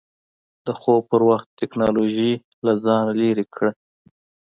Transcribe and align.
د 0.65 0.67
خوب 0.79 1.01
پر 1.11 1.21
وخت 1.29 1.47
ټېکنالوژي 1.59 2.33
له 2.65 2.73
ځان 2.85 3.05
لرې 3.19 3.45
کړه. 3.53 3.71